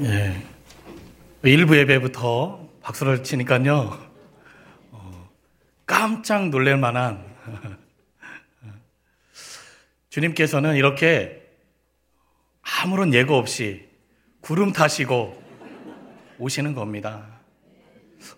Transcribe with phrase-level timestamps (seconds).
[0.00, 0.34] 예.
[1.42, 3.98] 일부 예배부터 박수를 치니까요,
[4.90, 5.30] 어,
[5.86, 7.24] 깜짝 놀랄 만한
[10.08, 11.42] 주님께서는 이렇게
[12.62, 13.88] 아무런 예고 없이
[14.40, 15.40] 구름 타시고
[16.38, 17.26] 오시는 겁니다.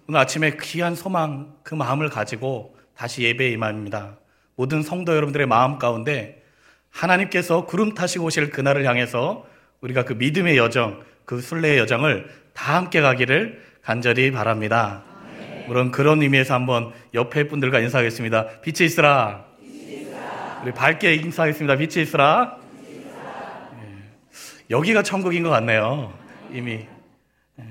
[0.08, 4.18] 오늘 아침에 귀한 소망, 그 마음을 가지고 다시 예배에 임합니다.
[4.56, 6.42] 모든 성도 여러분들의 마음 가운데
[6.90, 9.46] 하나님께서 구름 타시고 오실 그날을 향해서
[9.80, 15.02] 우리가 그 믿음의 여정, 그 순례의 여정을 다 함께 가기를 간절히 바랍니다.
[15.66, 18.60] 물론 그런 의미에서 한번 옆에 분들과 인사하겠습니다.
[18.60, 19.44] 빛이 있으라.
[20.62, 21.76] 우리 밝게 인사하겠습니다.
[21.76, 22.56] 빛이 있으라.
[23.82, 24.02] 예.
[24.70, 26.12] 여기가 천국인 것 같네요.
[26.52, 26.86] 이미.
[27.60, 27.64] 예.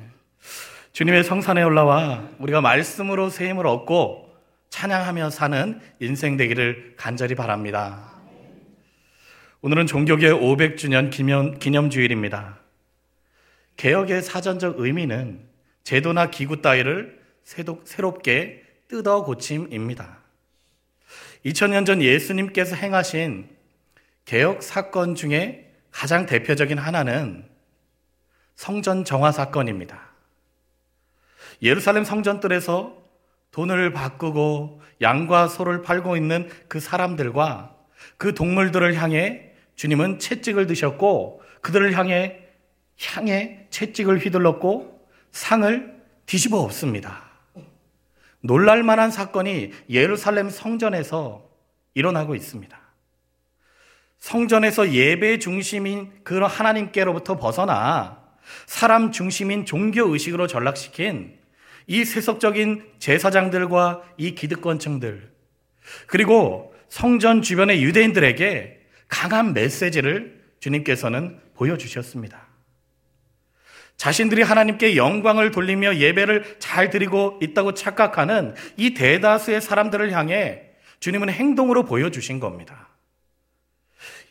[0.91, 4.31] 주님의 성산에 올라와 우리가 말씀으로 새 힘을 얻고
[4.69, 8.11] 찬양하며 사는 인생 되기를 간절히 바랍니다.
[9.61, 12.62] 오늘은 종교계 500주년 기념, 기념주일입니다.
[13.77, 15.41] 개혁의 사전적 의미는
[15.83, 20.19] 제도나 기구 따위를 새롭게 뜯어 고침입니다.
[21.45, 23.49] 2000년 전 예수님께서 행하신
[24.25, 27.45] 개혁 사건 중에 가장 대표적인 하나는
[28.55, 29.99] 성전 정화 사건입니다.
[31.61, 32.97] 예루살렘 성전뜰에서
[33.51, 37.75] 돈을 바꾸고 양과 소를 팔고 있는 그 사람들과
[38.17, 42.42] 그 동물들을 향해 주님은 채찍을 드셨고 그들을 향해
[43.01, 47.23] 향해 채찍을 휘둘렀고 상을 뒤집어 엎습니다.
[48.39, 51.49] 놀랄 만한 사건이 예루살렘 성전에서
[51.93, 52.77] 일어나고 있습니다.
[54.19, 58.21] 성전에서 예배 중심인 그런 하나님께로부터 벗어나
[58.65, 61.37] 사람 중심인 종교 의식으로 전락시킨
[61.87, 65.31] 이 세속적인 제사장들과 이 기득권층들
[66.07, 72.52] 그리고 성전 주변의 유대인들에게 강한 메시지를 주님께서는 보여주셨습니다.
[73.97, 80.63] 자신들이 하나님께 영광을 돌리며 예배를 잘 드리고 있다고 착각하는 이 대다수의 사람들을 향해
[80.99, 82.89] 주님은 행동으로 보여주신 겁니다.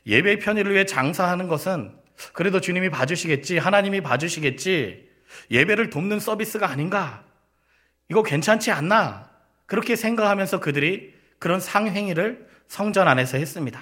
[0.06, 1.92] 예배의 편의를 위해 장사하는 것은
[2.32, 5.08] 그래도 주님이 봐주시겠지, 하나님이 봐주시겠지,
[5.50, 7.24] 예배를 돕는 서비스가 아닌가?
[8.08, 9.30] 이거 괜찮지 않나?
[9.66, 13.80] 그렇게 생각하면서 그들이 그런 상행위를 성전 안에서 했습니다.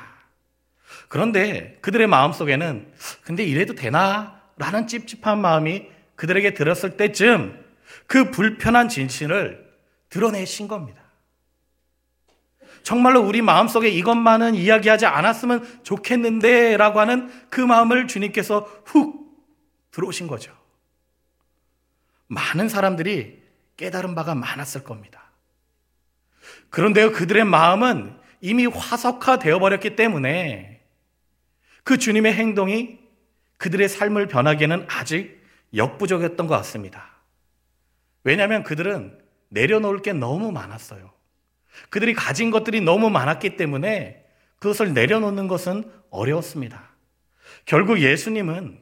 [1.08, 2.92] 그런데 그들의 마음 속에는
[3.24, 4.39] 근데 이래도 되나?
[4.60, 7.64] 라는 찝찝한 마음이 그들에게 들었을 때쯤
[8.06, 9.66] 그 불편한 진실을
[10.10, 11.00] 드러내신 겁니다.
[12.82, 19.34] 정말로 우리 마음속에 이것만은 이야기하지 않았으면 좋겠는데 라고 하는 그 마음을 주님께서 훅
[19.92, 20.54] 들어오신 거죠.
[22.26, 23.42] 많은 사람들이
[23.78, 25.30] 깨달은 바가 많았을 겁니다.
[26.68, 30.82] 그런데 그들의 마음은 이미 화석화 되어버렸기 때문에
[31.82, 33.00] 그 주님의 행동이
[33.60, 35.38] 그들의 삶을 변하기에는 아직
[35.74, 37.10] 역부족이었던 것 같습니다.
[38.24, 39.18] 왜냐하면 그들은
[39.50, 41.12] 내려놓을 게 너무 많았어요.
[41.90, 44.24] 그들이 가진 것들이 너무 많았기 때문에
[44.58, 46.90] 그것을 내려놓는 것은 어려웠습니다.
[47.66, 48.80] 결국 예수님은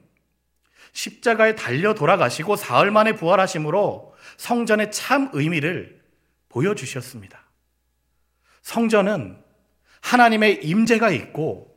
[0.93, 6.01] 십자가에 달려 돌아가시고 사흘 만에 부활하심으로 성전의 참 의미를
[6.51, 7.43] 보여주셨습니다.
[8.63, 9.43] 성전은
[10.03, 11.68] 하나님의 임재가 있고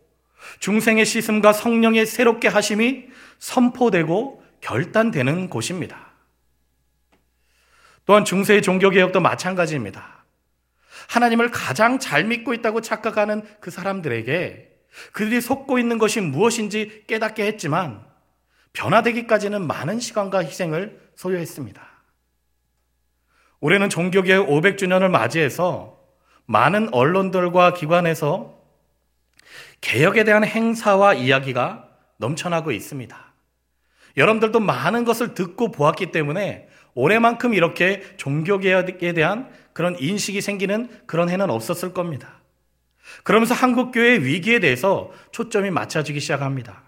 [0.59, 3.07] 중생의 씻음과 성령의 새롭게 하심이
[3.39, 6.11] 선포되고 결단되는 곳입니다.
[8.05, 10.25] 또한 중세의 종교개혁도 마찬가지입니다.
[11.09, 14.69] 하나님을 가장 잘 믿고 있다고 착각하는 그 사람들에게
[15.13, 18.05] 그들이 속고 있는 것이 무엇인지 깨닫게 했지만
[18.73, 21.81] 변화되기까지는 많은 시간과 희생을 소요했습니다.
[23.59, 25.99] 올해는 종교개혁 500주년을 맞이해서
[26.45, 28.60] 많은 언론들과 기관에서
[29.81, 31.87] 개혁에 대한 행사와 이야기가
[32.17, 33.17] 넘쳐나고 있습니다.
[34.17, 41.49] 여러분들도 많은 것을 듣고 보았기 때문에 올해만큼 이렇게 종교개혁에 대한 그런 인식이 생기는 그런 해는
[41.49, 42.41] 없었을 겁니다.
[43.23, 46.83] 그러면서 한국교회의 위기에 대해서 초점이 맞춰지기 시작합니다.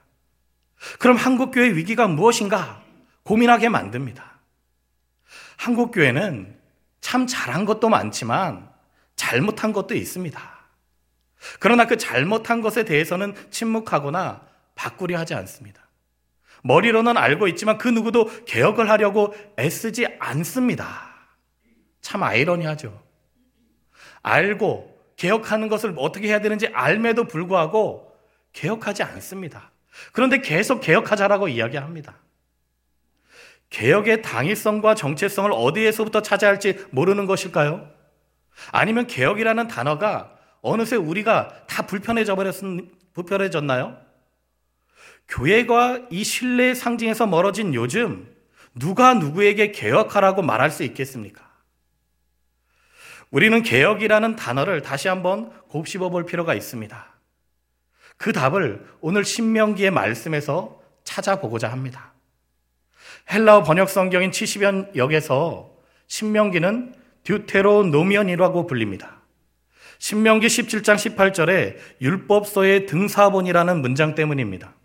[0.99, 2.81] 그럼 한국교회의 위기가 무엇인가
[3.23, 4.39] 고민하게 만듭니다.
[5.57, 6.57] 한국교회는
[6.99, 8.69] 참 잘한 것도 많지만
[9.15, 10.52] 잘못한 것도 있습니다.
[11.59, 14.41] 그러나 그 잘못한 것에 대해서는 침묵하거나
[14.75, 15.81] 바꾸려 하지 않습니다.
[16.63, 21.13] 머리로는 알고 있지만 그 누구도 개혁을 하려고 애쓰지 않습니다.
[22.01, 23.01] 참 아이러니하죠.
[24.21, 28.13] 알고 개혁하는 것을 어떻게 해야 되는지 알매도 불구하고
[28.53, 29.71] 개혁하지 않습니다.
[30.11, 32.17] 그런데 계속 개혁하자라고 이야기합니다.
[33.69, 37.89] 개혁의 당위성과 정체성을 어디에서부터 찾아야 할지 모르는 것일까요?
[38.71, 42.55] 아니면 개혁이라는 단어가 어느새 우리가 다 불편해져 버렸,
[43.13, 43.97] 불편해졌나요?
[45.27, 48.33] 교회가 이 신뢰의 상징에서 멀어진 요즘
[48.73, 51.47] 누가 누구에게 개혁하라고 말할 수 있겠습니까?
[53.29, 57.13] 우리는 개혁이라는 단어를 다시 한번 곱씹어 볼 필요가 있습니다.
[58.17, 62.13] 그 답을 오늘 신명기의 말씀에서 찾아보고자 합니다.
[63.31, 65.75] 헬라어 번역 성경인 70연 역에서
[66.07, 69.22] 신명기는 듀테로노미언이라고 불립니다.
[70.03, 74.75] 신명기 17장 18절에 율법서의 등사본이라는 문장 때문입니다.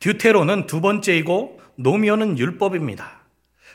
[0.00, 3.20] 듀테로는 두 번째이고 노미오는 율법입니다.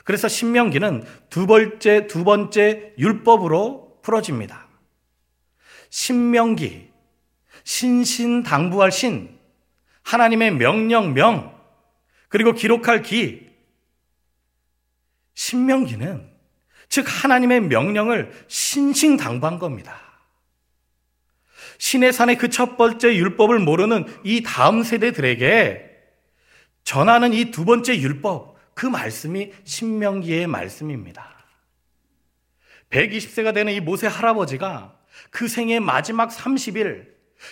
[0.04, 4.66] 그래서 신명기는 두 번째 두 번째 율법으로 풀어집니다.
[5.92, 6.90] 신명기
[7.64, 9.38] 신신당부할 신
[10.02, 11.56] 하나님의 명령 명
[12.28, 13.52] 그리고 기록할 기
[15.36, 16.28] 신명기는
[16.90, 20.07] 즉 하나님의 명령을 신신당부한 겁니다.
[21.78, 25.86] 신의 산의 그 첫 번째 율법을 모르는 이 다음 세대들에게
[26.84, 31.36] 전하는 이 두 번째 율법, 그 말씀이 신명기의 말씀입니다.
[32.90, 34.98] 120세가 되는 이 모세 할아버지가
[35.30, 37.08] 그 생의 마지막 30일,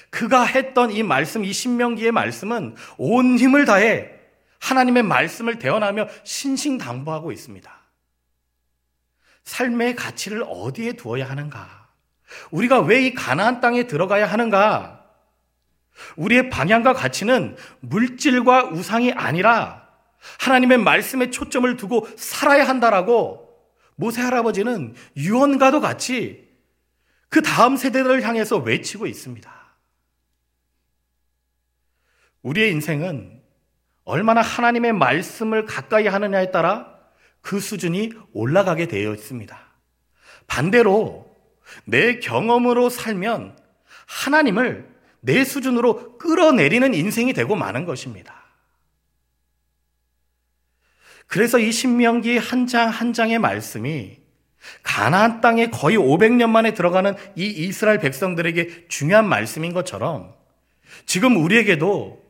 [0.10, 4.12] 그가 했던 이 말씀, 이 신명기의 말씀은 온 힘을 다해
[4.60, 7.72] 하나님의 말씀을 대언하며 신신당부하고 있습니다.
[9.44, 11.85] 삶의 가치를 어디에 두어야 하는가?
[12.52, 15.06] 우리가 왜 이 가나안 땅에 들어가야 하는가?
[16.18, 19.88] 우리의 방향과 가치는 물질과 우상이 아니라
[20.40, 23.46] 하나님의 말씀에 초점을 두고 살아야 한다라고
[23.96, 26.46] 모세 할아버지는 유언과도 같이
[27.30, 29.54] 그 다음 세대들을 향해서 외치고 있습니다.
[32.42, 33.42] 우리의 인생은
[34.04, 36.94] 얼마나 하나님의 말씀을 가까이 하느냐에 따라
[37.42, 39.58] 그 수준이 올라가게 되어 있습니다.
[40.48, 41.25] 반대로
[41.85, 43.57] 내 경험으로 살면
[44.07, 44.88] 하나님을
[45.21, 48.44] 내 수준으로 끌어내리는 인생이 되고 마는 것입니다.
[51.27, 54.17] 그래서 이 신명기 한 장 한 장의 말씀이
[54.83, 60.33] 가나안 땅에 거의 500년 만에 들어가는 이 이스라엘 백성들에게 중요한 말씀인 것처럼
[61.06, 62.25] 지금 우리에게도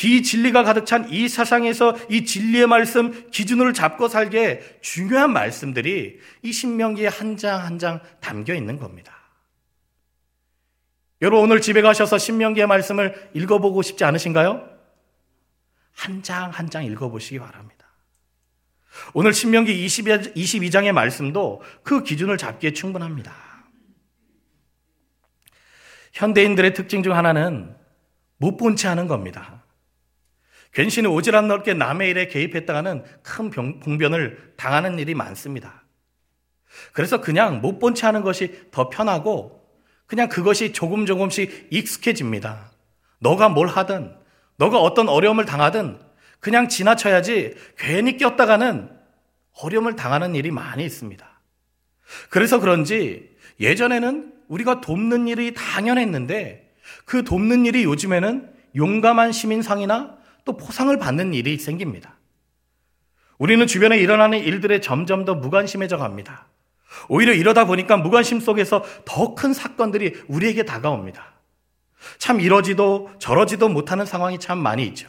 [0.00, 7.36] 비진리가 가득 찬이 사상에서 이 진리의 말씀 기준을 잡고 살게 중요한 말씀들이 이 신명기에 한
[7.36, 9.14] 장 한 장 담겨 있는 겁니다.
[11.20, 14.66] 여러분 오늘 집에 가셔서 신명기의 말씀을 읽어보고 싶지 않으신가요?
[15.92, 17.84] 한 장 한 장 읽어보시기 바랍니다.
[19.12, 23.34] 오늘 신명기 22장의 말씀도 그 기준을 잡기에 충분합니다.
[26.14, 27.76] 현대인들의 특징 중 하나는
[28.38, 29.59] 못 본 채 하는 겁니다.
[30.72, 33.50] 괜시히 오지랖 넓게 남의 일에 개입했다가는 큰
[33.80, 35.84] 봉변을 당하는 일이 많습니다.
[36.92, 39.60] 그래서 그냥 못 본 채 하는 것이 더 편하고
[40.06, 42.70] 그냥 그것이 조금 조금씩 익숙해집니다.
[43.18, 44.14] 너가 뭘 하든,
[44.56, 45.98] 너가 어떤 어려움을 당하든
[46.38, 48.90] 그냥 지나쳐야지 괜히 꼈다가는
[49.62, 51.28] 어려움을 당하는 일이 많이 있습니다.
[52.28, 53.30] 그래서 그런지
[53.60, 56.72] 예전에는 우리가 돕는 일이 당연했는데
[57.04, 62.16] 그 돕는 일이 요즘에는 용감한 시민상이나 또 포상을 받는 일이 생깁니다.
[63.38, 66.46] 우리는 주변에 일어나는 일들에 점점 더 무관심해져 갑니다.
[67.08, 71.34] 오히려 이러다 보니까 무관심 속에서 더 큰 사건들이 우리에게 다가옵니다.
[72.18, 75.08] 참 이러지도 저러지도 못하는 상황이 참 많이 있죠.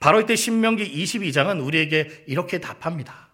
[0.00, 3.30] 바로 이때 신명기 22장은 우리에게 이렇게 답합니다.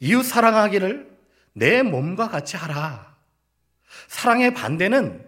[0.00, 1.14] 이웃 사랑하기를
[1.52, 3.14] 내 몸과 같이 하라.
[4.08, 5.24] 사랑의 반대는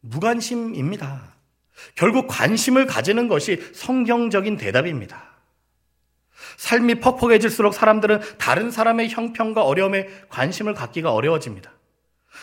[0.00, 1.31] 무관심입니다.
[1.94, 5.32] 결국 관심을 가지는 것이 성경적인 대답입니다.
[6.56, 11.72] 삶이 퍽퍽해질수록 사람들은 다른 사람의 형편과 어려움에 관심을 갖기가 어려워집니다.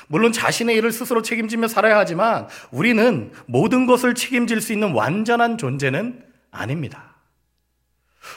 [0.07, 6.23] 물론 자신의 일을 스스로 책임지며 살아야 하지만 우리는 모든 것을 책임질 수 있는 완전한 존재는
[6.51, 7.15] 아닙니다.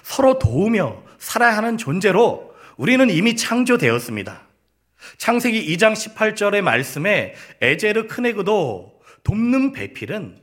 [0.02, 4.42] 서로 도우며 살아야 하는 존재로 우리는 이미 창조되었습니다.
[5.18, 10.41] 창세기 2장 18절의 말씀에 에제르 크네그도 돕는 배필은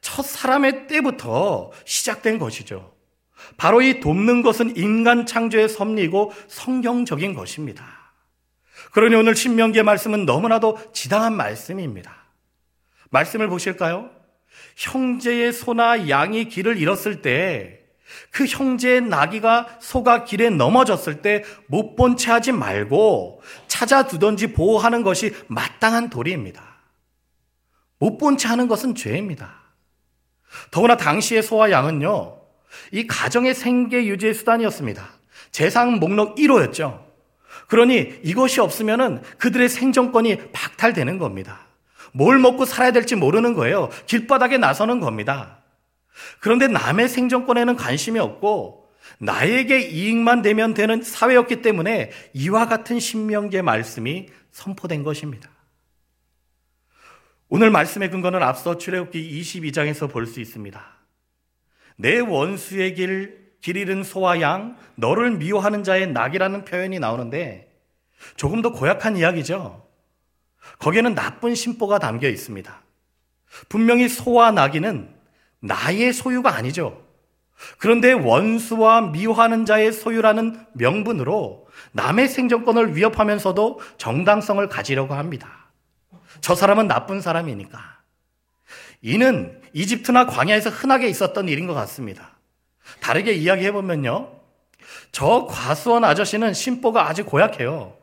[0.00, 2.94] 첫 사람의 때부터 시작된 것이죠.
[3.56, 7.84] 바로 이 돕는 것은 인간 창조의 섭리고 성경적인 것입니다.
[8.92, 12.14] 그러니 오늘 신명기의 말씀은 너무나도 지당한 말씀입니다.
[13.10, 14.10] 말씀을 보실까요?
[14.76, 17.78] 형제의 소나 양이 길을 잃었을 때
[18.30, 25.34] 그 형제의 나귀가 소가 길에 넘어졌을 때 못 본 채 하지 말고 찾아두던지 보호하는 것이
[25.48, 26.62] 마땅한 도리입니다.
[27.98, 29.60] 못 본 채 하는 것은 죄입니다.
[30.70, 32.38] 더구나 당시의 소와 양은요,
[32.92, 35.08] 이 가정의 생계 유지의 수단이었습니다.
[35.50, 37.02] 재상 목록 1호였죠.
[37.66, 41.66] 그러니 이것이 없으면은 그들의 생존권이 박탈되는 겁니다.
[42.12, 43.90] 뭘 먹고 살아야 될지 모르는 거예요.
[44.06, 45.58] 길바닥에 나서는 겁니다.
[46.40, 48.88] 그런데 남의 생존권에는 관심이 없고
[49.18, 55.50] 나에게 이익만 되면 되는 사회였기 때문에 이와 같은 신명계 말씀이 선포된 것입니다.
[57.50, 60.84] 오늘 말씀의 근거는 앞서 출애굽기 22장에서 볼 수 있습니다.
[61.96, 67.72] 내 원수의 길, 길 잃은 소와 양, 너를 미워하는 자의 낙이라는 표현이 나오는데
[68.36, 69.86] 조금 더 고약한 이야기죠.
[70.78, 72.82] 거기에는 나쁜 심보가 담겨 있습니다.
[73.70, 75.08] 분명히 소와 나귀는
[75.60, 77.02] 나의 소유가 아니죠.
[77.78, 85.67] 그런데 원수와 미워하는 자의 소유라는 명분으로 남의 생존권을 위협하면서도 정당성을 가지려고 합니다.
[86.40, 87.98] 저 사람은 나쁜 사람이니까.
[89.00, 92.38] 이는 이집트나 광야에서 흔하게 있었던 일인 것 같습니다.
[93.00, 94.32] 다르게 이야기해보면요.
[95.12, 97.96] 저 과수원 아저씨는 심보가 아주 고약해요.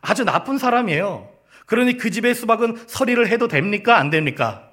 [0.00, 1.32] 아주 나쁜 사람이에요.
[1.66, 3.98] 그러니 그 집의 수박은 서리를 해도 됩니까?
[3.98, 4.72] 안 됩니까?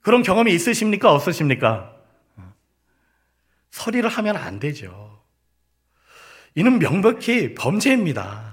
[0.00, 1.12] 그런 경험이 있으십니까?
[1.12, 1.94] 없으십니까?
[3.70, 5.22] 서리를 하면 안 되죠.
[6.54, 8.51] 이는 명백히 범죄입니다.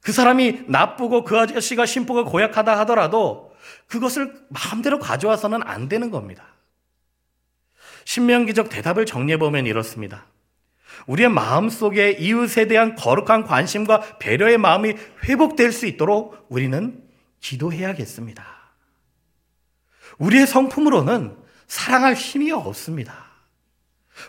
[0.00, 3.54] 그 사람이 나쁘고 그 아저씨가 심보가 고약하다 하더라도
[3.86, 6.44] 그것을 마음대로 가져와서는 안 되는 겁니다.
[8.04, 10.26] 신명기적 대답을 정리해보면 이렇습니다.
[11.06, 17.02] 우리의 마음 속에 이웃에 대한 거룩한 관심과 배려의 마음이 회복될 수 있도록 우리는
[17.40, 18.44] 기도해야겠습니다.
[20.18, 23.30] 우리의 성품으로는 사랑할 힘이 없습니다.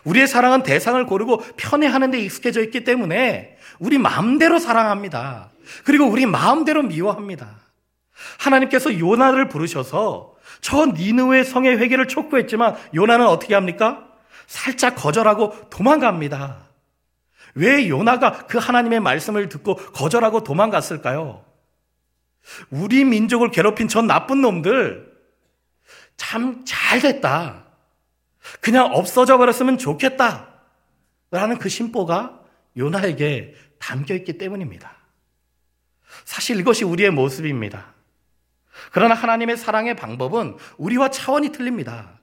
[0.04, 5.51] 우리의 사랑은 대상을 고르고 편애하는 데 익숙해져 있기 때문에 우리 마음대로 사랑합니다.
[5.84, 7.60] 그리고 우리 마음대로 미워합니다.
[8.38, 14.08] 하나님께서 요나를 부르셔서 저 니느웨 성의 회개를 촉구했지만 요나는 어떻게 합니까?
[14.46, 16.68] 살짝 거절하고 도망갑니다.
[17.54, 21.44] 왜 요나가 그 하나님의 말씀을 듣고 거절하고 도망갔을까요?
[22.70, 25.12] 우리 민족을 괴롭힌 전 나쁜 놈들
[26.16, 27.64] 참 잘 됐다.
[28.60, 30.48] 그냥 없어져 버렸으면 좋겠다.
[31.30, 32.40] 라는 그 심보가
[32.76, 34.92] 요나에게 담겨 있기 때문입니다.
[36.24, 37.94] 사실 이것이 우리의 모습입니다.
[38.90, 42.20] 그러나 하나님의 사랑의 방법은 우리와 차원이 틀립니다.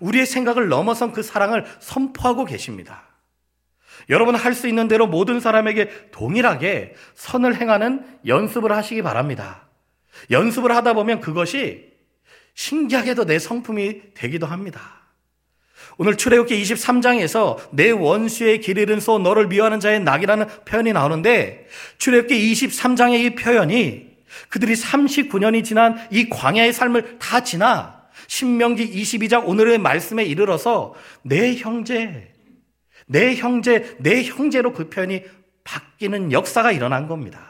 [0.00, 3.04] 우리의 생각을 넘어선 그 사랑을 선포하고 계십니다.
[4.08, 9.68] 여러분 할 수 있는 대로 모든 사람에게 동일하게 선을 행하는 연습을 하시기 바랍니다.
[10.30, 11.90] 연습을 하다 보면 그것이
[12.54, 14.99] 신기하게도 내 성품이 되기도 합니다.
[16.00, 21.66] 오늘 출애굽기 23장에서 내 원수의 길 잃은 소 너를 미워하는 자의 낙이라는 표현이 나오는데
[21.98, 24.08] 출애굽기 23장의 이 표현이
[24.48, 32.32] 그들이 39년이 지난 이 광야의 삶을 다 지나 신명기 22장 오늘의 말씀에 이르러서 내 형제
[33.04, 35.24] 내 형제 내 형제로 그 표현이
[35.64, 37.46] 바뀌는 역사가 일어난 겁니다.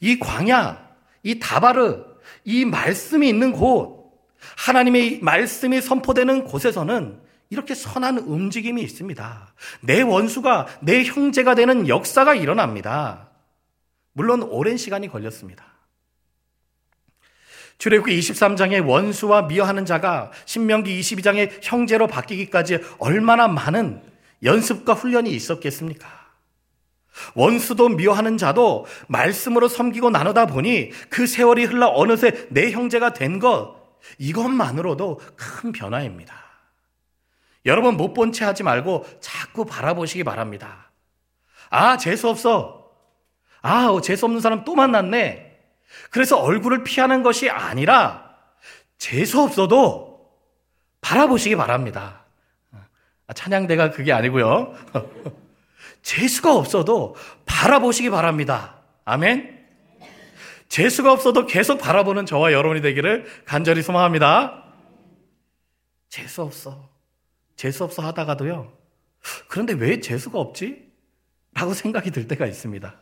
[0.00, 0.88] 이 광야,
[1.22, 2.02] 이 다바르,
[2.44, 4.01] 이 말씀이 있는 곳
[4.56, 7.20] 하나님의 말씀이 선포되는 곳에서는
[7.50, 9.54] 이렇게 선한 움직임이 있습니다.
[9.82, 13.28] 내 원수가 내 형제가 되는 역사가 일어납니다.
[14.14, 15.64] 물론 오랜 시간이 걸렸습니다.
[17.76, 24.00] 출애굽기 23장의 원수와 미워하는 자가 신명기 22장의 형제로 바뀌기까지 얼마나 많은
[24.42, 26.08] 연습과 훈련이 있었겠습니까?
[27.34, 33.81] 원수도 미워하는 자도 말씀으로 섬기고 나누다 보니 그 세월이 흘러 어느새 내 형제가 된 것
[34.18, 36.34] 이것만으로도 큰 변화입니다.
[37.66, 40.90] 여러분 못 본 채 하지 말고 자꾸 바라보시기 바랍니다.
[41.70, 42.90] 아, 재수 없어.
[43.62, 45.60] 아, 어, 재수 없는 사람 또 만났네.
[46.10, 48.34] 그래서 얼굴을 피하는 것이 아니라
[48.98, 50.30] 재수 없어도
[51.00, 52.24] 바라보시기 바랍니다.
[53.26, 54.74] 아, 찬양대가 그게 아니고요.
[56.02, 57.14] 재수가 없어도
[57.46, 58.80] 바라보시기 바랍니다.
[59.04, 59.61] 아멘.
[60.72, 64.72] 재수가 없어도 계속 바라보는 저와 여러분이 되기를 간절히 소망합니다.
[66.08, 66.88] 재수 없어.
[67.56, 68.72] 재수 없어 하다가도요.
[69.48, 70.90] 그런데 왜 재수가 없지?
[71.52, 72.98] 라고 생각이 들 때가 있습니다.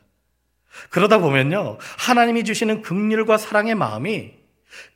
[0.90, 1.78] 그러다 보면요.
[1.96, 4.34] 하나님이 주시는 긍휼과 사랑의 마음이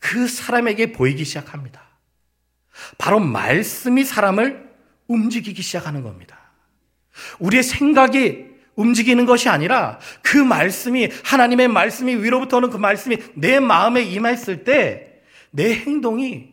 [0.01, 1.81] 그 사람에게 보이기 시작합니다.
[2.99, 4.69] 바로 말씀이 사람을
[5.07, 6.41] 움직이기 시작하는 겁니다.
[7.39, 14.03] 우리의 생각이 움직이는 것이 아니라 그 말씀이 하나님의 말씀이 위로부터 오는 그 말씀이 내 마음에
[14.03, 15.15] 임했을 때
[15.55, 16.53] 내 행동이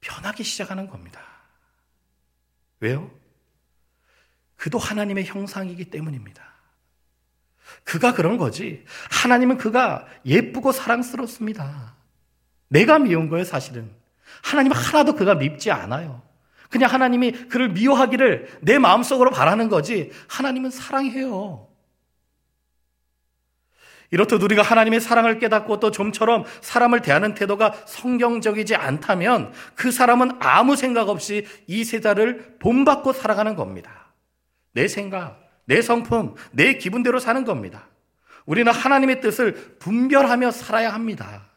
[0.00, 1.20] 변하기 시작하는 겁니다.
[2.80, 3.10] 왜요?
[4.56, 6.42] 그도 하나님의 형상이기 때문입니다.
[7.84, 8.82] 그가 그런 거지.
[9.10, 11.96] 하나님은 그가 예쁘고 사랑스럽습니다.
[12.68, 13.94] 내가 미운 거예요, 사실은.
[14.42, 16.22] 하나님은 하나도 그가 밉지 않아요.
[16.70, 20.10] 그냥 하나님이 그를 미워하기를 내 마음속으로 바라는 거지.
[20.28, 21.68] 하나님은 사랑해요.
[24.12, 30.74] 이렇듯 우리가 하나님의 사랑을 깨닫고 또 좀처럼 사람을 대하는 태도가 성경적이지 않다면 그 사람은 아무
[30.76, 34.12] 생각 없이 이 세자를 본받고 살아가는 겁니다.
[34.72, 37.88] 내 생각, 내 성품, 내 기분대로 사는 겁니다.
[38.46, 41.49] 우리는 하나님의 뜻을 분별하며 살아야 합니다.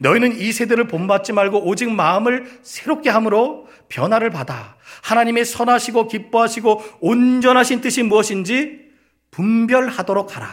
[0.00, 7.82] 너희는 이 세대를 본받지 말고 오직 마음을 새롭게 함으로 변화를 받아 하나님의 선하시고 기뻐하시고 온전하신
[7.82, 8.90] 뜻이 무엇인지
[9.30, 10.48] 분별하도록 하라.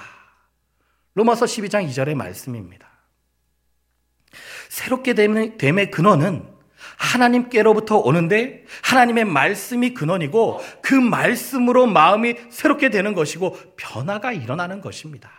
[1.14, 2.88] 로마서 12장 2절의 말씀입니다.
[4.70, 6.46] 새롭게 됨의 근원은
[6.98, 15.32] 하나님께로부터 오는데 하나님의 말씀이 근원이고 그 말씀으로 마음이 새롭게 되는 것이고 변화가 일어나는 것입니다.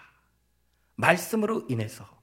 [0.97, 2.18] 말씀으로 인해서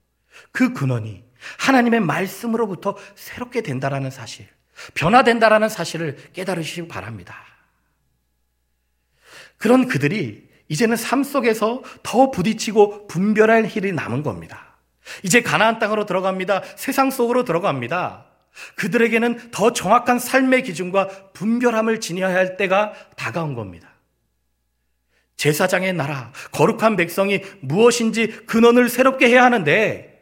[0.52, 1.24] 그 근원이
[1.58, 4.46] 하나님의 말씀으로부터 새롭게 된다라는 사실,
[4.94, 7.36] 변화된다라는 사실을 깨달으시기 바랍니다.
[9.58, 14.76] 그런 그들이 이제는 삶 속에서 더 부딪히고 분별할 일이 남은 겁니다.
[15.22, 16.62] 이제 가나안 땅으로 들어갑니다.
[16.76, 18.26] 세상 속으로 들어갑니다.
[18.74, 23.90] 그들에게는 더 정확한 삶의 기준과 분별함을 지녀야 할 때가 다가온 겁니다.
[25.36, 30.15] 제사장의 나라, 거룩한 백성이 무엇인지 근원을 새롭게 해야 하는데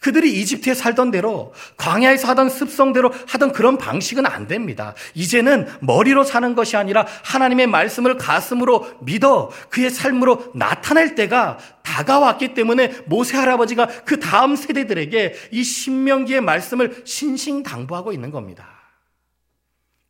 [0.00, 4.94] 그들이 이집트에 살던 대로 광야에서 하던 습성대로 하던 그런 방식은 안 됩니다.
[5.14, 12.92] 이제는 머리로 사는 것이 아니라 하나님의 말씀을 가슴으로 믿어 그의 삶으로 나타낼 때가 다가왔기 때문에
[13.06, 18.68] 모세 할아버지가 그 다음 세대들에게 이 신명기의 말씀을 신신당부하고 있는 겁니다.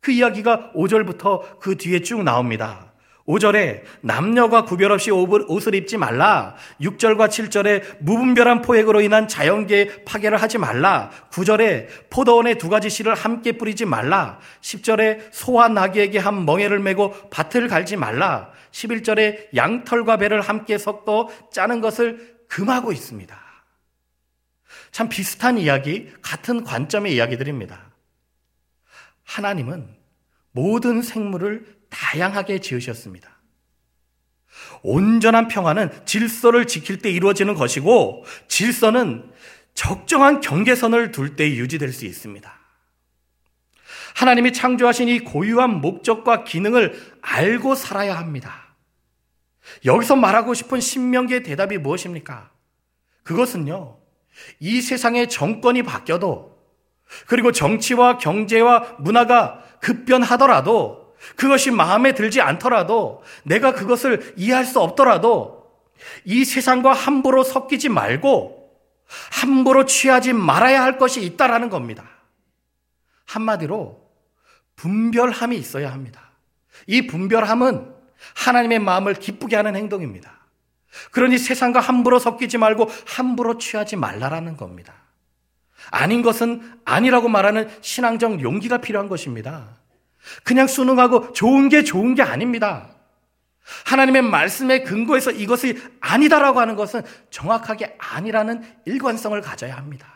[0.01, 2.90] 그 이야기가 5절부터 그 뒤에 쭉 나옵니다.
[3.27, 6.55] 5절에 남녀가 구별 없이 옷을 입지 말라.
[6.81, 11.11] 6절과 7절에 무분별한 포획으로 인한 자연계 파괴를 하지 말라.
[11.31, 14.39] 9절에 포도원에 두 가지 씨를 함께 뿌리지 말라.
[14.61, 18.51] 10절에 소와 나귀에게 한 멍에를 메고 밭을 갈지 말라.
[18.71, 23.39] 11절에 양털과 배를 함께 섞어 짜는 것을 금하고 있습니다.
[24.91, 27.91] 참 비슷한 이야기, 같은 관점의 이야기들입니다.
[29.23, 29.87] 하나님은
[30.51, 33.29] 모든 생물을 다양하게 지으셨습니다.
[34.81, 39.31] 온전한 평화는 질서를 지킬 때 이루어지는 것이고 질서는
[39.75, 42.51] 적정한 경계선을 둘 때 유지될 수 있습니다.
[44.15, 48.75] 하나님이 창조하신 이 고유한 목적과 기능을 알고 살아야 합니다.
[49.85, 52.51] 여기서 말하고 싶은 신명기의 대답이 무엇입니까?
[53.23, 53.99] 그것은요,
[54.59, 56.59] 이 세상의 정권이 바뀌어도,
[57.27, 65.69] 그리고 정치와 경제와 문화가 급변하더라도, 그것이 마음에 들지 않더라도 내가 그것을 이해할 수 없더라도
[66.25, 68.61] 이 세상과 함부로 섞이지 말고
[69.31, 72.09] 함부로 취하지 말아야 할 것이 있다라는 겁니다.
[73.25, 74.01] 한마디로
[74.75, 76.31] 분별함이 있어야 합니다.
[76.87, 77.93] 이 분별함은
[78.35, 80.39] 하나님의 마음을 기쁘게 하는 행동입니다.
[81.11, 84.93] 그러니 세상과 함부로 섞이지 말고 함부로 취하지 말라라는 겁니다.
[85.89, 89.80] 아닌 것은 아니라고 말하는 신앙적 용기가 필요한 것입니다.
[90.43, 92.89] 그냥 수능하고 좋은 게 좋은 게 아닙니다.
[93.85, 100.07] 하나님의 말씀에 근거해서 이것이 아니다라고 하는 것은 정확하게 아니라는 일관성을 가져야 합니다.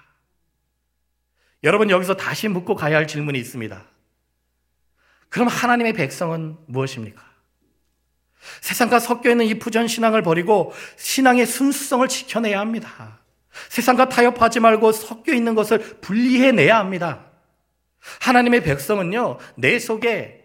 [1.64, 3.84] 여러분 여기서 다시 묻고 가야 할 질문이 있습니다.
[5.30, 7.24] 그럼 하나님의 백성은 무엇입니까?
[8.62, 13.20] 세상과 섞여 있는 이 부전 신앙을 버리고 신앙의 순수성을 지켜내야 합니다.
[13.70, 17.26] 세상과 타협하지 말고 섞여 있는 것을 분리해내야 합니다.
[18.22, 20.42] 하나님의 백성은요, 내 속에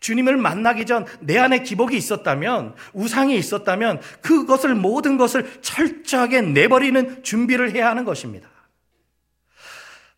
[0.00, 7.72] 주님을 만나기 전 내 안에 기복이 있었다면, 우상이 있었다면, 그것을, 모든 것을 철저하게 내버리는 준비를
[7.74, 8.48] 해야 하는 것입니다.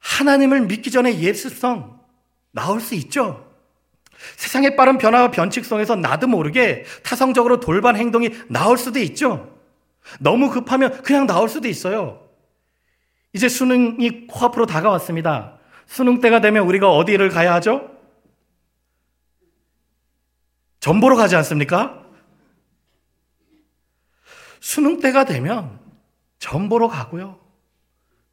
[0.00, 2.00] 하나님을 믿기 전에 예습성
[2.50, 3.48] 나올 수 있죠.
[4.37, 9.57] 세상의 빠른 변화와 변칙성에서 나도 모르게 타성적으로 돌반 행동이 나올 수도 있죠.
[10.18, 12.29] 너무 급하면 그냥 나올 수도 있어요.
[13.33, 15.60] 이제 수능이 코앞으로 다가왔습니다.
[15.90, 17.90] 수능 때가 되면 우리가 어디를 가야 하죠?
[20.79, 22.05] 전보로 가지 않습니까?
[24.61, 25.81] 수능 때가 되면
[26.38, 27.40] 전보로 가고요.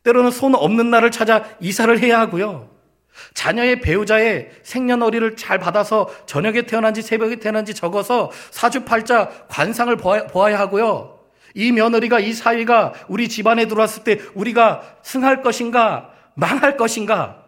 [0.03, 2.69] 때로는 손 없는 날을 찾아 이사를 해야 하고요.
[3.33, 11.21] 자녀의 배우자의 생년월일을 잘 받아서 저녁에 태어난지 새벽에 태어난지 적어서 사주팔자 관상을 보아야 하고요.
[11.55, 17.46] 이 며느리가 이 사위가 우리 집안에 들어왔을 때 우리가 승할 것인가 망할 것인가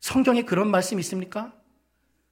[0.00, 1.52] 성경에 그런 말씀이 있습니까?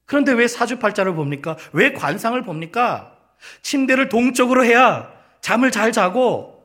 [0.05, 1.55] 그런데 왜 사주팔자를 봅니까?
[1.71, 3.15] 왜 관상을 봅니까?
[3.61, 6.59] 침대를 동쪽으로 해야 잠을 잘 자고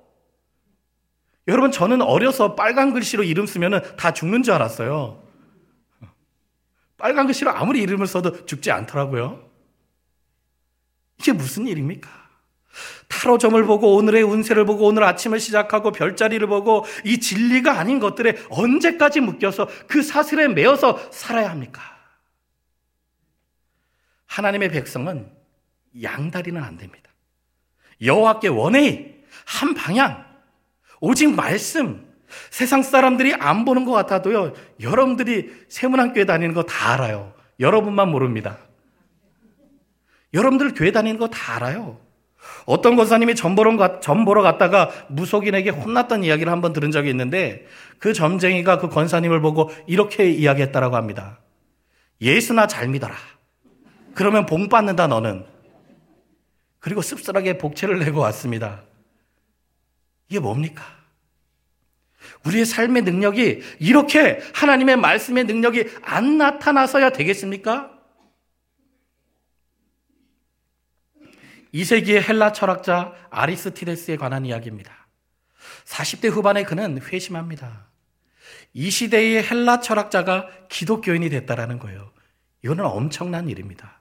[1.46, 5.22] 여러분 저는 어려서 빨간 글씨로 이름 쓰면 다 죽는 줄 알았어요.
[6.96, 9.50] 빨간 글씨로 아무리 이름을 써도 죽지 않더라고요.
[11.20, 12.23] 이게 무슨 일입니까?
[13.08, 19.20] 타로점을 보고 오늘의 운세를 보고 오늘 아침을 시작하고 별자리를 보고 이 진리가 아닌 것들에 언제까지
[19.20, 21.82] 묶여서 그 사슬에 매어서 살아야 합니까?
[24.26, 25.30] 하나님의 백성은
[26.02, 27.10] 양다리는 안 됩니다.
[28.02, 29.14] 여호와께 원해
[29.46, 30.24] 한 방향
[31.00, 32.12] 오직 말씀
[32.50, 37.32] 세상 사람들이 안 보는 것 같아도요 여러분들이 세문안교회 다니는 거 다 알아요.
[37.60, 38.58] 여러분만 모릅니다.
[40.32, 42.00] 여러분들 교회 다니는 거 다 알아요.
[42.66, 47.66] 어떤 권사님이 점 보러, 갔다가 무속인에게 혼났던 이야기를 한번 들은 적이 있는데
[47.98, 51.40] 그 점쟁이가 그 권사님을 보고 이렇게 이야기했다라고 합니다.
[52.20, 53.14] 예수나 잘 믿어라.
[54.14, 55.44] 그러면 복 받는다 너는.
[56.78, 58.82] 그리고 씁쓸하게 복채를 내고 왔습니다.
[60.28, 60.84] 이게 뭡니까?
[62.46, 67.93] 우리의 삶의 능력이 이렇게 하나님의 말씀의 능력이 안 나타나서야 되겠습니까?
[71.74, 74.92] 2세기의 헬라 철학자 아리스티데스에 관한 이야기입니다.
[75.84, 77.88] 40대 후반에 그는 회심합니다.
[78.72, 82.12] 이 시대의 헬라 철학자가 기독교인이 됐다라는 거예요.
[82.62, 84.00] 이거는 엄청난 일입니다.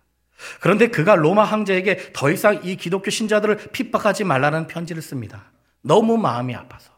[0.60, 5.52] 그런데 그가 로마 황제에게 더 이상 이 기독교 신자들을 핍박하지 말라는 편지를 씁니다.
[5.82, 6.92] 너무 마음이 아파서.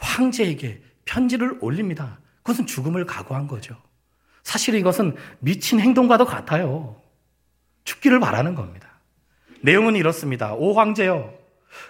[0.00, 2.18] 황제에게 편지를 올립니다.
[2.42, 3.80] 그것은 죽음을 각오한 거죠.
[4.42, 7.00] 사실 이것은 미친 행동과도 같아요.
[7.84, 8.87] 죽기를 바라는 겁니다.
[9.60, 10.54] 내용은 이렇습니다.
[10.54, 11.32] 오 황제여.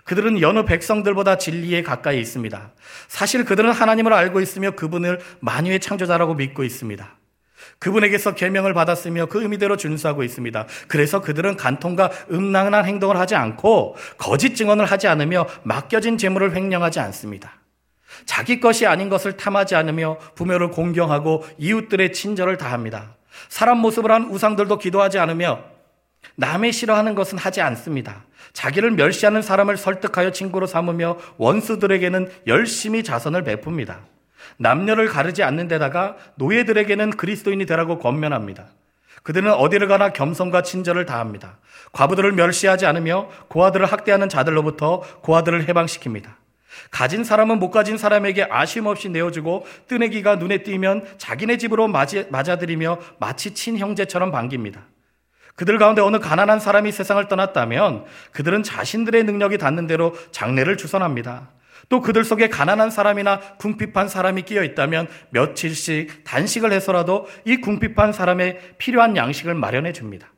[0.05, 2.73] 그들은 여느 백성들보다 진리에 가까이 있습니다.
[3.09, 7.17] 사실 그들은 하나님을 알고 있으며 그분을 만유의 창조자라고 믿고 있습니다.
[7.79, 10.67] 그분에게서 계명을 받았으며 그 의미대로 준수하고 있습니다.
[10.89, 17.55] 그래서 그들은 간통과 음란한 행동을 하지 않고 거짓 증언을 하지 않으며 맡겨진 재물을 횡령하지 않습니다.
[18.27, 23.15] 자기 것이 아닌 것을 탐하지 않으며 부모를 공경하고 이웃들의 친절을 다합니다.
[23.49, 25.78] 사람 모습을 한 우상들도 기도하지 않으며
[26.37, 28.25] 남의 싫어하는 것은 하지 않습니다.
[28.53, 33.97] 자기를 멸시하는 사람을 설득하여 친구로 삼으며 원수들에게는 열심히 자선을 베풉니다.
[34.57, 38.67] 남녀를 가르지 않는 데다가 노예들에게는 그리스도인이 되라고 권면합니다.
[39.23, 41.59] 그들은 어디를 가나 겸손과 친절을 다합니다.
[41.93, 46.35] 과부들을 멸시하지 않으며 고아들을 학대하는 자들로부터 고아들을 해방시킵니다.
[46.91, 53.53] 가진 사람은 못 가진 사람에게 아쉬움 없이 내어주고 뜨내기가 눈에 띄면 자기네 집으로 맞아들이며 마치
[53.55, 54.87] 친형제처럼 반깁니다.
[55.59, 61.51] 그들 가운데 어느 가난한 사람이 세상을 떠났다면 그들은 자신들의 능력이 닿는 대로 장례를 주선합니다.
[61.89, 68.77] 또 그들 속에 가난한 사람이나 궁핍한 사람이 끼어 있다면 며칠씩 단식을 해서라도 이 궁핍한 사람의
[68.79, 70.33] 필요한 양식을 마련해 줍니다.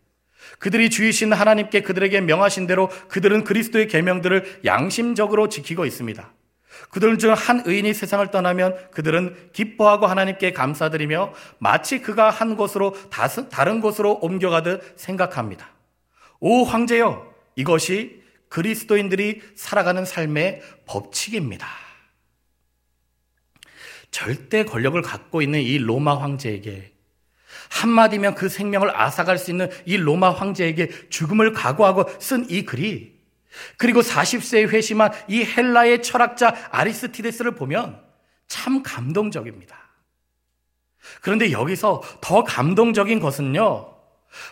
[0.59, 6.33] 그들이 주이신 하나님께 그들에게 명하신 대로 그들은 그리스도의 계명들을 양심적으로 지키고 있습니다.
[6.89, 12.97] 그들 중 한 의인이 세상을 떠나면 그들은 기뻐하고 하나님께 감사드리며 마치 그가 한 곳으로
[13.51, 15.71] 다른 곳으로 옮겨가듯 생각합니다.
[16.41, 21.69] 오 황제여, 이것이 그리스도인들이 살아가는 삶의 법칙입니다.
[24.11, 26.93] 절대 권력을 갖고 있는 이 로마 황제에게
[27.71, 33.20] 한마디면 그 생명을 앗아갈 수 있는 이 로마 황제에게 죽음을 각오하고 쓴 이 글이
[33.77, 38.01] 그리고 40세에 회심한 이 헬라의 철학자 아리스티데스를 보면
[38.47, 39.79] 참 감동적입니다.
[41.21, 43.95] 그런데 여기서 더 감동적인 것은요,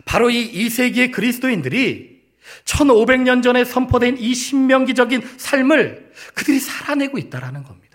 [0.04, 2.18] 바로 이 2세기의 그리스도인들이
[2.64, 7.88] 1500년 전에 선포된 이 신명기적인 삶을 그들이 살아내고 있다는 겁니다.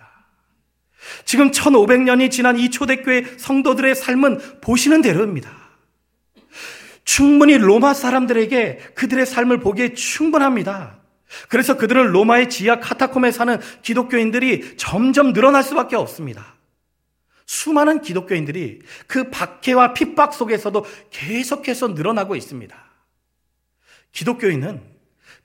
[1.26, 5.63] 지금 1500년이 지난 이 초대교회 성도들의 삶은 보시는 대로입니다.
[7.06, 11.00] 충분히 로마 사람들에게 그들의 삶을 보기에 충분합니다.
[11.50, 16.56] 그래서 그들은 로마의 지하 카타콤에 사는 기독교인들이 점점 늘어날 수밖에 없습니다.
[17.46, 22.76] 수많은 기독교인들이 그 박해와 핍박 속에서도 계속해서 늘어나고 있습니다.
[24.12, 24.82] 기독교인은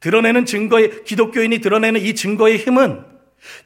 [0.00, 3.04] 드러내는 증거의, 기독교인이 드러내는 이 증거의 힘은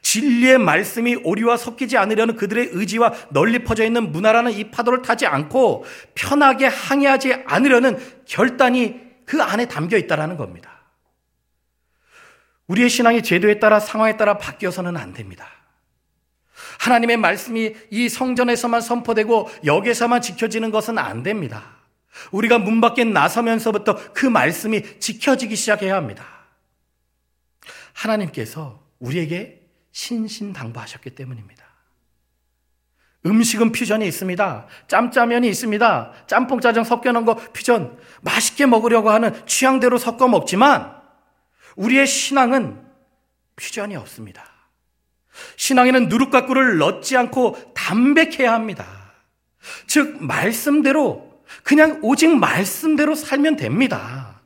[0.03, 5.85] 진리의 말씀이 오리와 섞이지 않으려는 그들의 의지와 널리 퍼져 있는 문화라는 이 파도를 타지 않고
[6.15, 10.71] 편하게 항해하지 않으려는 결단이 그 안에 담겨 있다는 겁니다.
[12.67, 15.49] 우리의 신앙이 제도에 따라 상황에 따라 바뀌어서는 안 됩니다.
[16.79, 21.77] 하나님의 말씀이 이 성전에서만 선포되고 여기서만 지켜지는 것은 안 됩니다.
[22.31, 26.25] 우리가 문 밖에 나서면서부터 그 말씀이 지켜지기 시작해야 합니다.
[27.95, 29.62] 하나님께서 우리에게
[29.93, 31.63] 신신당부하셨기 때문입니다.
[33.25, 34.67] 음식은 퓨전이 있습니다.
[34.89, 36.13] 짬짜면이 있습니다.
[36.27, 37.99] 짬뽕 짜장 섞여 놓은 거 퓨전.
[38.23, 41.01] 맛있게 먹으려고 하는 취향대로 섞어 먹지만
[41.77, 42.85] 우리의 신앙은
[43.57, 44.45] 퓨전이 없습니다.
[45.57, 48.85] 신앙에는 꿀을 넣지 않고 담백해야 합니다.
[49.87, 54.41] 즉 말씀대로 그냥 오직 말씀대로 살면 됩니다.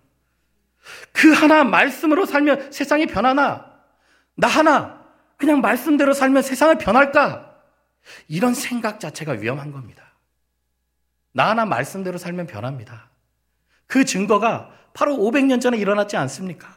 [1.12, 3.72] 그 하나 말씀으로 살면 세상이 변하나?
[4.35, 5.06] 나 하나
[5.37, 7.55] 그냥 말씀대로 살면 세상을 변할까?
[8.29, 10.03] 이런 생각 자체가 위험한 겁니다.
[11.33, 13.11] 나 하나 말씀대로 살면 변합니다.
[13.87, 16.75] 그 증거가 바로 500년 전에 일어났지 않습니까?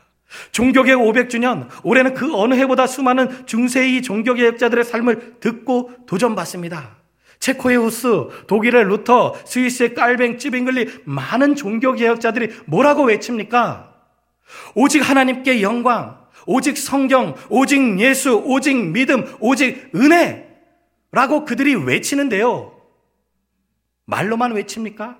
[0.51, 6.97] 종교개혁 500주년, 올해는 그 어느 해보다 수많은 중세의 종교개혁자들의 삶을 듣고 도전받습니다.
[7.39, 8.07] 체코의 후스,
[8.47, 13.93] 독일의 루터, 스위스의 깔뱅, 찌빙글리 많은 종교개혁자들이 뭐라고 외칩니까?
[14.75, 20.47] 오직 하나님께 영광, 오직 성경, 오직 예수, 오직 믿음, 오직 은혜
[21.11, 22.75] 라고 그들이 외치는데요.
[24.05, 25.19] 말로만 외칩니까?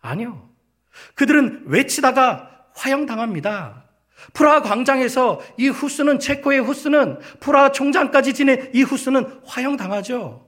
[0.00, 0.48] 아니요.
[1.14, 3.84] 그들은 외치다가 화형당합니다.
[4.32, 10.46] 프라 광장에서 이 후스는 체코의 후스는 프라 총장까지 지낸 이 후스는 화형당하죠.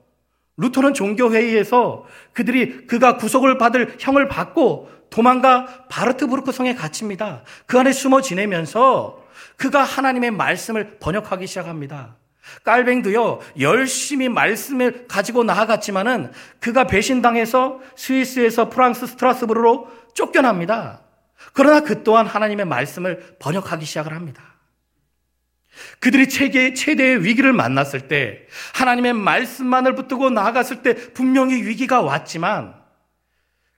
[0.57, 7.43] 루터는 종교회의에서 그들이 그가 구속을 받을 형을 받고 도망가 바르트부르크 성에 갇힙니다.
[7.65, 9.20] 그 안에 숨어 지내면서
[9.57, 12.17] 그가 하나님의 말씀을 번역하기 시작합니다.
[12.63, 21.01] 깔뱅도요, 열심히 말씀을 가지고 나아갔지만은 그가 배신당해서 스위스에서 프랑스 스트라스부르로 쫓겨납니다.
[21.53, 24.43] 그러나 그 또한 하나님의 말씀을 번역하기 시작을 합니다.
[25.99, 32.75] 그들이 최대, 최대의 위기를 만났을 때, 하나님의 말씀만을 붙들고 나아갔을 때 분명히 위기가 왔지만,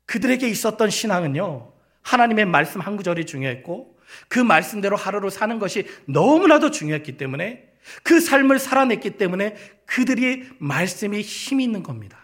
[0.05, 1.71] 그들에게 있었던 신앙은요,
[2.01, 3.92] 하나님의 말씀 한 구절이 중요했고,
[4.27, 7.71] 그 말씀대로 하루를 사는 것이 너무나도 중요했기 때문에,
[8.03, 12.17] 그 삶을 살아냈기 때문에 그들이 말씀이 힘이 있는 겁니다.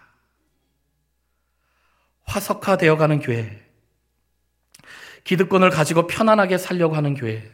[2.23, 3.65] 화석화되어 가는 교회,
[5.23, 7.51] 기득권을 가지고 편안하게 살려고 하는 교회,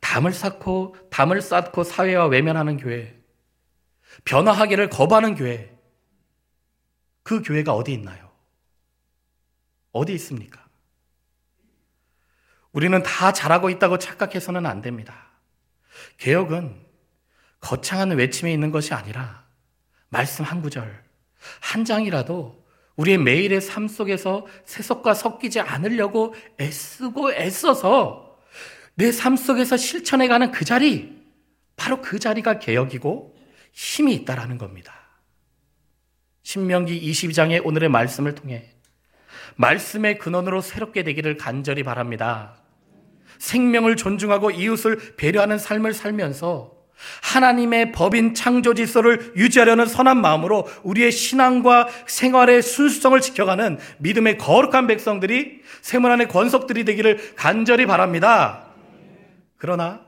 [0.00, 3.18] 담을 쌓고 담을 쌓고 사회와 외면하는 교회,
[4.24, 5.76] 변화하기를 거부하는 교회,
[7.22, 8.30] 그 교회가 어디 있나요?
[9.92, 10.65] 어디 있습니까?
[12.76, 15.30] 우리는 다 잘하고 있다고 착각해서는 안 됩니다.
[16.18, 16.78] 개혁은
[17.58, 19.46] 거창한 외침에 있는 것이 아니라
[20.10, 21.02] 말씀 한 구절,
[21.60, 28.36] 한 장이라도 우리의 매일의 삶 속에서 세속과 섞이지 않으려고 애쓰고 애써서
[28.94, 31.16] 내 삶 속에서 실천해가는 그 자리,
[31.76, 33.34] 바로 그 자리가 개혁이고
[33.72, 34.92] 힘이 있다라는 겁니다.
[36.42, 38.70] 신명기 22장의 오늘의 말씀을 통해
[39.54, 42.65] 말씀의 근원으로 새롭게 되기를 간절히 바랍니다.
[43.38, 46.74] 생명을 존중하고 이웃을 배려하는 삶을 살면서
[47.22, 55.60] 하나님의 법인 창조 질서를 유지하려는 선한 마음으로 우리의 신앙과 생활의 순수성을 지켜가는 믿음의 거룩한 백성들이
[55.82, 58.68] 세문 안의 권속들이 되기를 간절히 바랍니다.
[59.58, 60.00] 그러나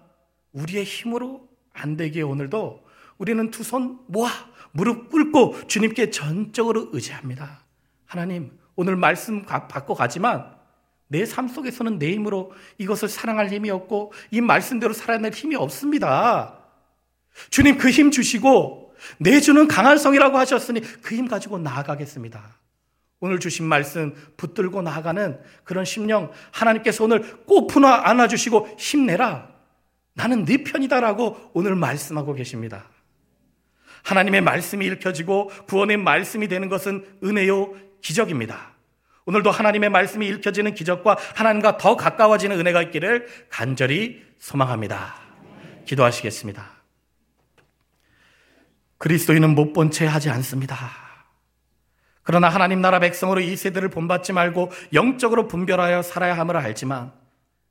[0.52, 2.82] 우리의 힘으로 안 되기에 오늘도
[3.18, 4.30] 우리는 두 손 모아
[4.72, 7.64] 무릎 꿇고 주님께 전적으로 의지합니다.
[8.06, 10.57] 하나님, 오늘 말씀 받고 가지만
[11.08, 16.58] 내 삶 속에서는 내 힘으로 이것을 사랑할 힘이 없고 이 말씀대로 살아낼 힘이 없습니다.
[17.50, 22.58] 주님 그 힘 주시고 내 주는 강한 성이라고 하셨으니 그 힘 가지고 나아가겠습니다.
[23.20, 29.48] 오늘 주신 말씀 붙들고 나아가는 그런 심령 하나님께서 오늘 꼭 풀어 안아주시고 힘내라.
[30.14, 32.84] 나는 네 편이다라고 오늘 말씀하고 계십니다.
[34.04, 38.67] 하나님의 말씀이 읽혀지고 구원의 말씀이 되는 것은 은혜요 기적입니다.
[39.28, 45.16] 오늘도 하나님의 말씀이 읽혀지는 기적과 하나님과 더 가까워지는 은혜가 있기를 간절히 소망합니다.
[45.84, 46.64] 기도하시겠습니다.
[48.96, 50.78] 그리스도인은 못 본 채 하지 않습니다.
[52.22, 57.12] 그러나 하나님 나라 백성으로 이 세대를 본받지 말고 영적으로 분별하여 살아야 함을 알지만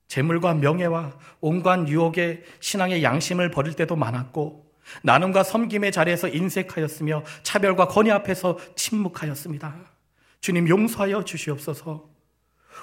[0.09, 4.63] 재물과 명예와 온갖 유혹에 신앙의 양심을 버릴 때도 많았고
[5.01, 9.96] 나눔과 섬김의 자리에서 인색하였으며 차별과 건의 앞에서 침묵하였습니다.
[10.41, 12.09] 주님 용서하여 주시옵소서.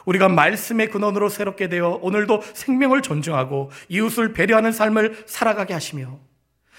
[0.07, 6.19] 우리가 말씀의 근원으로 새롭게 되어 오늘도 생명을 존중하고 이웃을 배려하는 삶을 살아가게 하시며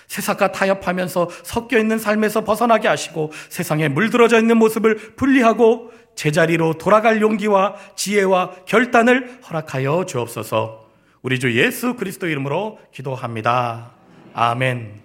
[0.07, 7.75] 세상과 타협하면서 섞여 있는 삶에서 벗어나게 하시고 세상에 물들어져 있는 모습을 분리하고 제자리로 돌아갈 용기와
[7.95, 10.85] 지혜와 결단을 허락하여 주옵소서.
[11.21, 13.91] 우리 주 예수 그리스도 이름으로 기도합니다.
[14.33, 15.04] 아멘.